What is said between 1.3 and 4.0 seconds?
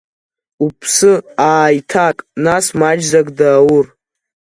ааиҭак, нас, маҷӡак, Даур!